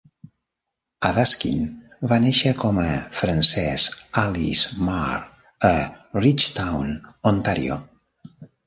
Adaskin 1.09 1.67
va 2.13 2.17
néixer 2.23 2.55
com 2.63 2.81
a 2.85 2.87
Frances 3.19 3.87
Alice 4.25 4.83
Marr 4.89 5.23
a 5.75 5.75
Ridgetown, 6.27 7.01
Ontàrio. 7.35 7.83